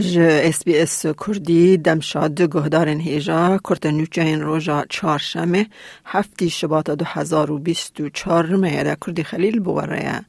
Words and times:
ج 0.00 0.18
اس 0.18 0.64
بی 0.64 0.78
اس 0.78 1.06
کردی 1.06 1.76
دمشاد 1.76 2.42
گهدارن 2.42 3.00
هیجا 3.00 3.58
کرد 3.68 3.86
نوچه 3.86 4.36
روژا 4.36 4.84
چهارشنبه 4.88 5.66
هفتی 6.04 6.50
شباط 6.50 6.90
دو 6.90 7.04
هزار 7.04 7.50
و 7.50 7.58
بیست 7.58 8.00
و 8.00 8.08
چار 8.08 8.46
میره 8.46 8.96
کردی 9.06 9.22
خلیل 9.22 9.60
بوره 9.60 10.24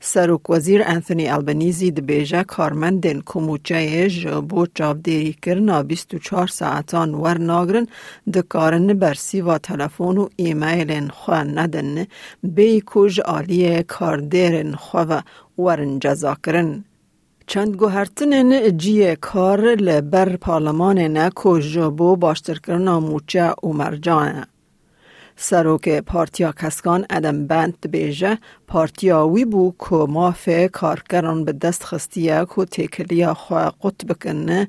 سروک 0.00 0.50
وزیر 0.50 0.82
انثونی 0.86 1.28
البنیزی 1.28 1.90
ده 1.90 2.02
بیجه 2.02 2.42
کارمندن 2.42 3.22
کموچه 3.26 4.08
جبو 4.08 4.66
جاب 4.74 5.02
دیری 5.02 5.36
کرنا 5.42 5.82
بیست 5.82 6.14
و 6.14 6.18
چهار 6.18 6.46
ساعتان 6.46 7.14
ور 7.14 7.38
ناگرن 7.38 7.86
ده 8.32 8.42
کارن 8.42 8.86
برسی 8.98 9.40
و 9.40 9.58
تلفون 9.58 10.18
و 10.18 10.28
ایمیلن 10.36 11.08
خواه 11.08 11.44
ندن 11.44 12.06
بی 12.42 12.82
کج 12.86 13.20
آلیه 13.20 13.82
کاردیرن 13.82 14.74
خواه 14.74 15.24
ورن 15.58 15.98
جزا 15.98 16.36
کرن 16.44 16.84
چند 17.48 17.76
گوهرتنن 17.76 18.76
جی 18.76 19.16
کار 19.16 19.60
لبر 19.60 20.36
پارلمان 20.36 20.98
نه 20.98 21.30
باشتر 22.20 22.54
کرنا 22.54 23.00
موچه 23.00 23.54
و 23.62 23.68
مرجانه. 23.68 24.46
سروک 25.36 25.88
پارتیا 25.88 26.52
کسکان 26.52 27.06
ادم 27.10 27.46
بند 27.46 27.90
بیجه 27.90 28.38
پارتیا 28.66 29.28
وی 29.28 29.44
بو 29.44 29.74
که 29.78 29.94
مافه 29.94 30.68
کارکران 30.68 31.44
به 31.44 31.52
دست 31.52 31.84
خستیه 31.84 32.46
که 32.56 32.64
تکلیا 32.64 33.34
خواه 33.34 33.74
قط 33.82 34.04
بکنه 34.04 34.68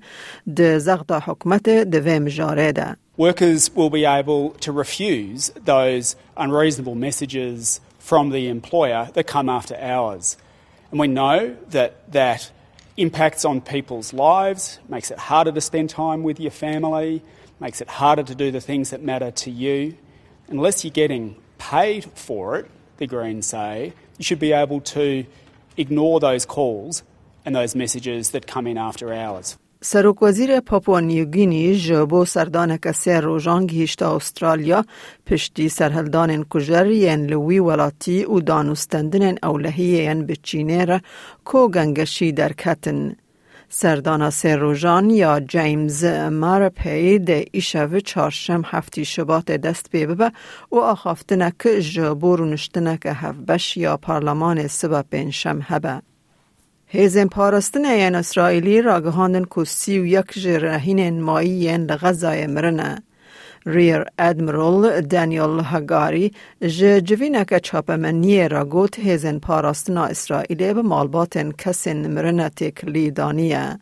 ده 0.55 0.79
زغد 0.79 1.11
حکمت 1.11 1.69
ده 1.69 1.99
ویم 1.99 2.25
جاره 2.25 2.71
ده. 2.71 2.97
Workers 3.17 3.69
will 3.75 3.89
be 3.89 4.05
able 4.05 4.49
to 4.65 4.71
refuse 4.71 5.51
those 5.65 6.15
unreasonable 6.37 6.95
messages 6.95 7.81
from 7.99 8.29
the 8.29 8.47
employer 8.47 9.09
that 9.15 9.27
come 9.27 9.49
after 9.49 9.75
hours. 9.75 10.37
And 10.91 10.99
we 10.99 11.07
know 11.07 11.55
that 11.71 11.91
that 12.11 12.51
impacts 12.99 13.45
on 13.45 13.61
people's 13.61 14.13
lives, 14.13 14.79
makes 14.89 15.09
it 15.09 15.17
harder 15.17 15.51
to 15.51 15.61
spend 15.61 15.89
time 15.89 16.21
with 16.23 16.39
your 16.39 16.51
family, 16.51 17.23
makes 17.59 17.81
it 17.81 17.87
harder 17.87 18.23
to 18.23 18.35
do 18.35 18.51
the 18.51 18.61
things 18.61 18.89
that 18.89 19.01
matter 19.01 19.31
to 19.31 19.49
you. 19.49 19.95
Unless 20.49 20.83
you're 20.83 20.91
getting 20.91 21.35
paid 21.57 22.05
for 22.15 22.57
it, 22.57 22.69
the 22.97 23.07
Greens 23.07 23.45
say, 23.45 23.93
you 24.17 24.23
should 24.23 24.39
be 24.39 24.51
able 24.51 24.81
to 24.81 25.25
ignore 25.77 26.19
those 26.19 26.45
calls 26.45 27.03
and 27.45 27.55
those 27.55 27.73
messages 27.73 28.31
that 28.31 28.45
come 28.45 28.67
in 28.67 28.77
after 28.77 29.13
hours. 29.13 29.57
سروک 29.81 30.23
وزیر 30.23 30.59
پاپوا 30.59 30.99
نیوگینی 30.99 31.75
جبو 31.75 32.25
سردان 32.25 32.77
کسی 32.77 33.11
روژان 33.11 33.67
گیشت 33.67 34.01
استرالیا 34.01 34.85
پشتی 35.25 35.69
سرهلدان 35.69 36.43
کجر 36.43 36.87
ین 36.87 37.25
لوی 37.25 37.59
ولاتی 37.59 38.25
و 38.25 38.39
دانستندن 38.39 39.35
اولهی 39.43 39.83
ین 39.83 40.25
بچینه 40.25 40.85
را 40.85 40.99
کو 41.45 41.67
گنگشی 41.67 42.31
در 42.31 42.53
کتن. 42.53 43.15
سردانا 43.69 44.29
سر 44.29 44.57
روژان 44.57 45.09
یا 45.09 45.39
جیمز 45.39 46.05
مارپی 46.31 47.19
ده 47.19 47.45
ایشو 47.51 47.99
چارشم 47.99 48.61
هفتی 48.65 49.05
شبات 49.05 49.51
دست 49.51 49.91
بیبه 49.91 50.31
و 50.71 50.77
آخافتنک 50.77 51.67
جبو 51.67 52.35
رونشتنک 52.35 53.05
هفبش 53.05 53.77
یا 53.77 53.97
پارلمان 53.97 54.67
سبا 54.67 55.03
پنشم 55.11 55.59
هبه. 55.63 56.08
هیزن 56.91 57.27
پارستن 57.27 57.85
این 57.85 58.15
اسرائیلی 58.15 58.81
را 58.81 59.01
گهاندن 59.01 59.45
که 59.55 59.63
سی 59.63 59.99
و 59.99 60.05
یک 60.05 60.33
جرهین 60.33 61.21
مایی 61.21 61.77
لغزای 61.77 62.47
مرنه. 62.47 63.03
ریر 63.65 64.05
ادمرال 64.19 65.01
دانیل 65.01 65.61
هگاری 65.63 66.31
جه 66.61 67.01
جوینک 67.01 67.57
چاپمنی 67.57 68.47
را 68.47 68.65
گوت 68.65 68.99
هیزن 68.99 69.39
پاراستن 69.39 69.97
اسرائیلی 69.97 70.73
به 70.73 70.81
مالباتن 70.81 71.51
کسین 71.51 72.07
مرنه 72.07 72.49
تکلی 72.49 73.11
دانیه. 73.11 73.79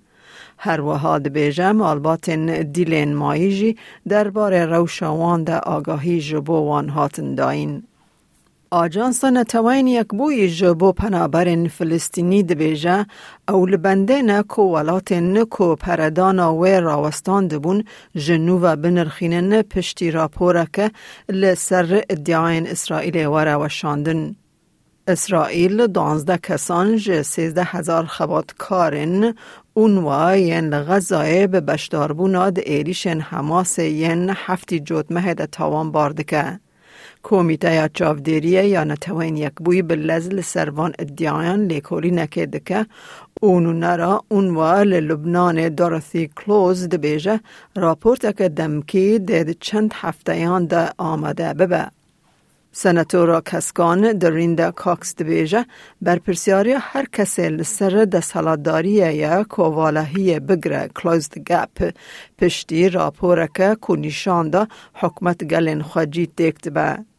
هر 0.57 0.81
وحاد 0.81 1.27
بیجه 1.27 1.71
مالباتن 1.71 2.45
دیلین 2.71 3.15
ماییجی 3.15 3.77
درباره 4.09 4.65
روشاوان 4.65 5.43
ده 5.43 5.57
آگاهی 5.57 6.21
جبوان 6.21 6.89
هاتن 6.89 7.35
داین. 7.35 7.83
آجانس 8.71 9.23
نتوین 9.25 9.87
یک 9.87 10.07
بوی 10.07 10.49
جبو 10.49 10.91
پنابرین 10.91 11.67
فلسطینی 11.67 12.43
دبیجه 12.43 13.05
او 13.49 13.65
لبنده 13.65 14.21
نکو 14.21 14.61
ولات 14.61 15.11
نکو 15.11 15.75
پردانا 15.75 16.55
و 16.55 16.65
راوستان 16.65 17.47
دبون 17.47 17.83
جنوب 18.15 18.75
بنرخینن 18.75 19.61
پشتی 19.61 20.11
راپورکه 20.11 20.91
لسر 21.29 22.01
ادعاین 22.09 22.67
اسرائیل 22.67 23.25
وره 23.25 23.55
وشاندن. 23.55 24.35
اسرائیل 25.07 25.87
دانزده 25.87 26.37
کسان 26.37 26.97
جه 26.97 27.21
سیزده 27.21 27.63
هزار 27.63 28.05
خبات 28.05 28.53
کارن 28.57 29.33
اونوا 29.73 30.35
ین 30.35 30.69
لغزای 30.69 31.47
به 31.47 31.61
بشداربونا 31.61 32.49
ده 32.49 32.61
ایریشن 32.65 33.19
حماس 33.19 33.79
ین 33.79 34.31
هفتی 34.35 34.79
جوت 34.79 35.13
ده 35.13 35.45
تاوان 35.45 35.91
باردکه. 35.91 36.43
کمیته 36.43 36.66
یا 37.63 37.87
چاودیریه 37.87 38.65
یا 38.65 38.83
نتوین 38.83 39.37
یک 39.37 39.53
بوی 39.53 39.81
به 39.81 39.95
لزل 39.95 40.41
سروان 40.41 40.93
ادیان 40.99 41.65
لیکولی 41.65 42.11
نکه 42.11 42.45
که 42.65 42.85
اونو 43.41 43.73
نرا 43.73 44.23
اونوا 44.29 44.83
لبنان 44.83 45.69
دورثی 45.69 46.29
کلوز 46.35 46.89
دبیجه 46.89 47.39
راپورت 47.75 48.37
که 48.37 48.49
دمکی 48.49 49.19
دید 49.19 49.57
چند 49.59 49.91
هفته 49.95 50.39
یان 50.39 50.65
ده 50.65 50.89
آمده 50.97 51.53
ببه. 51.53 51.87
سناتورا 52.71 53.41
کسکان 53.41 54.11
درینده 54.11 54.71
کاکس 54.71 55.15
کسی 57.11 57.49
لسر 57.49 58.05
ده 58.05 58.21
سالاداریه 58.21 59.13
یا 59.13 59.43
کووالهی 59.43 60.39
بگره 60.39 60.89
کلوزد 60.95 61.37
گپ 61.37 61.93
پشتی 62.37 62.89
نشان 63.95 64.49
ده 64.49 64.67
حکمت 64.93 65.43
گلین 65.43 65.81
خواجی 65.81 66.25
دیکت 66.35 66.69
به. 66.69 67.16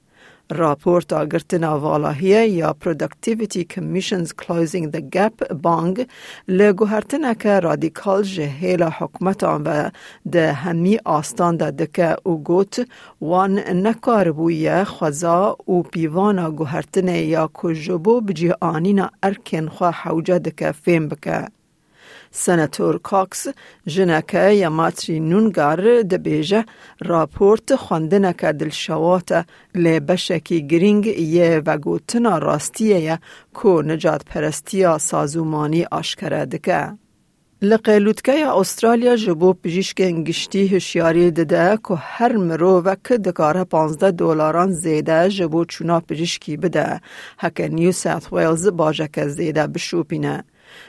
راپورت 0.53 1.13
آگرتنا 1.13 1.81
والاهیه 1.81 2.49
یا 2.49 2.77
Productivity 2.85 3.65
Commission's 3.75 4.33
Closing 4.33 4.91
the 4.91 5.01
Gap 5.17 5.53
بانگ 5.53 6.07
لگوهرتنا 6.49 7.35
که 7.35 7.61
رادیکال 7.61 8.23
جهیل 8.23 8.83
حکمت 8.83 9.45
آن 9.45 9.63
و 9.63 9.91
ده 10.33 10.53
همی 10.53 10.99
آستان 11.05 11.57
ده 11.57 11.71
دکه 11.71 12.17
او 12.23 12.43
گوت 12.43 12.89
وان 13.21 13.59
نکار 13.59 14.33
بویه 14.33 14.85
خوزا 14.85 15.57
او 15.65 15.83
پیوانا 15.83 16.51
گوهرتنه 16.51 17.19
یا 17.19 17.51
کجبو 17.55 18.21
بجی 18.21 18.53
آنینا 18.61 19.11
ارکن 19.23 19.69
خواه 19.69 19.95
حوجه 19.95 20.39
دکه 20.39 20.73
فیم 20.73 21.09
بکه. 21.09 21.58
سناتور 22.31 22.99
کاکس 22.99 23.47
جنکه 23.87 24.51
یا 24.51 24.71
ماتری 24.71 25.21
نونگار 25.21 26.03
دبیجه 26.03 26.65
راپورت 27.05 27.77
خواندنک 27.77 28.45
دلشوات 28.45 29.45
لبشکی 29.75 30.67
گرینگ 30.67 31.07
یه 31.07 31.63
و 31.67 31.79
گوتنا 31.79 32.39
راستیه 32.39 32.99
یا 32.99 33.19
کو 33.55 33.83
نجات 33.83 34.25
پرستیا 34.25 34.99
سازومانی 34.99 35.85
آشکره 35.85 36.45
دکه. 36.45 36.99
لقیلوتکه 37.63 38.49
استرالیا 38.49 39.17
جبو 39.17 39.53
پجیشک 39.53 40.01
انگشتی 40.01 40.69
هشیاری 40.69 41.31
دده 41.31 41.79
که 41.89 41.95
هر 41.95 42.37
مرو 42.37 42.83
و 42.83 42.95
که 43.05 43.19
دکاره 43.19 43.65
15 43.65 44.11
دلاران 44.11 44.73
زیده 44.73 45.29
جبو 45.29 45.65
چونا 45.65 46.01
پجیشکی 46.01 46.57
بده 46.57 47.01
هکه 47.39 47.69
نیو 47.69 47.93
ساوت 47.93 48.33
ویلز 48.33 48.69
باجه 48.69 49.09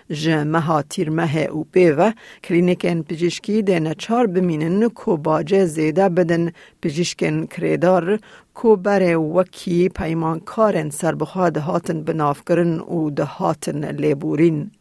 زیده 0.09 0.43
بشوپینه. 0.43 0.49
جمعه 0.49 0.81
تیرمه 0.81 1.37
او 1.37 1.63
پیوه 1.73 2.11
کلینیکن 2.43 3.01
پزشکی 3.01 3.61
ده 3.61 3.79
نچار 3.79 4.27
بمینن 4.27 4.89
کو 4.89 5.17
باجه 5.17 5.65
زیده 5.65 6.09
بدن 6.09 6.51
پزشکن 6.81 7.45
کریدار 7.45 8.19
کو 8.53 8.75
بره 8.75 9.15
وکی 9.15 9.89
پیمانکارن 9.89 10.89
سربخوا 10.89 11.49
ده 11.49 11.59
هاتن 11.59 12.03
بنافکرن 12.03 12.79
و 12.79 13.09
ده 13.09 13.23
هاتن 13.23 13.91
لیبورین. 13.91 14.71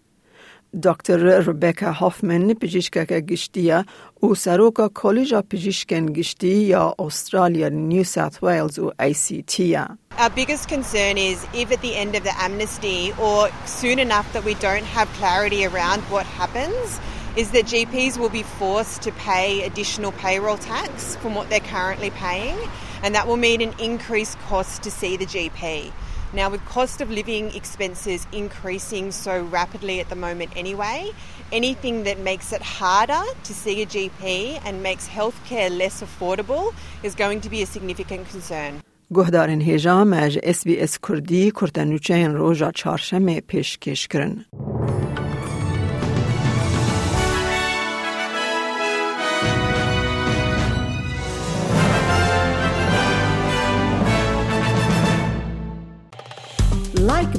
دکتر 0.83 1.17
ربکا 1.17 1.91
هافمن 1.91 2.53
پزشکک 2.53 3.13
گشتیه 3.13 3.85
او 4.19 4.35
سروکا 4.35 4.87
کالج 4.87 5.33
پزشکن 5.33 6.05
گشتی 6.05 6.47
یا 6.47 6.95
استرالیا 6.99 7.69
نیو 7.69 8.03
ساوت 8.03 8.43
ویلز 8.43 8.79
و 8.79 8.91
ای 8.99 9.13
سی 9.13 9.43
تیه. 9.47 9.87
Our 10.17 10.29
biggest 10.29 10.67
concern 10.69 11.17
is 11.17 11.37
if 11.53 11.71
at 11.71 11.81
the 11.81 11.95
end 11.95 12.15
of 12.15 12.23
the 12.23 12.35
amnesty 12.47 13.13
or 13.19 13.49
soon 13.65 13.99
enough 13.99 14.27
that 14.33 14.43
we 14.43 14.53
don't 14.67 14.87
have 14.97 15.07
clarity 15.19 15.65
around 15.65 16.01
what 16.13 16.25
happens, 16.25 16.99
is 17.35 17.51
that 17.51 17.65
GPs 17.65 18.17
will 18.19 18.29
be 18.29 18.43
forced 18.43 19.01
to 19.01 19.11
pay 19.11 19.63
additional 19.63 20.11
payroll 20.11 20.57
tax 20.57 21.15
from 21.15 21.33
what 21.33 21.49
they're 21.49 21.71
currently 21.77 22.11
paying, 22.11 22.57
and 23.03 23.15
that 23.15 23.27
will 23.27 23.37
mean 23.37 23.59
an 23.61 23.73
increased 23.79 24.37
cost 24.49 24.83
to 24.83 24.91
see 24.91 25.17
the 25.17 25.25
GP. 25.25 25.91
Now, 26.33 26.47
with 26.49 26.63
cost 26.65 26.97
of 27.01 27.07
living 27.19 27.45
expenses 27.55 28.19
increasing 28.31 29.11
so 29.11 29.33
rapidly 29.59 29.99
at 29.99 30.09
the 30.09 30.15
moment 30.15 30.51
anyway, 30.63 31.11
anything 31.51 32.03
that 32.07 32.17
makes 32.19 32.47
it 32.51 32.61
harder 32.61 33.23
to 33.47 33.53
see 33.53 33.75
a 33.83 33.85
GP 33.85 34.23
and 34.65 34.73
makes 34.89 35.07
healthcare 35.07 35.69
less 35.83 36.01
affordable 36.07 36.73
is 37.03 37.13
going 37.15 37.39
to 37.41 37.49
be 37.49 37.61
a 37.61 37.67
significant 37.75 38.23
concern. 38.29 38.81
گهدارن 39.13 39.61
هیجام 39.61 40.13
از 40.13 40.37
اس 40.43 40.63
بی 40.63 40.79
اس 40.79 40.99
کردی 40.99 41.51
کرتنوچه 41.51 42.27
روژا 42.27 42.71
چارشمه 42.71 43.41
پیشکش 43.41 44.07
کرن. 44.07 44.45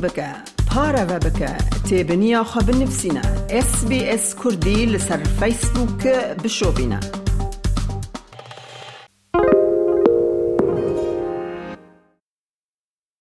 بکە 0.04 0.30
پارەوە 0.70 1.18
بکە 1.26 1.52
تێبنییا 1.88 2.42
خە 2.52 2.62
بنفسینە 2.68 3.26
SسBS 3.68 4.26
کوردی 4.42 4.90
لەسەر 4.94 5.22
فیسبووکە 5.40 6.18
بشۆبینە. 6.42 7.19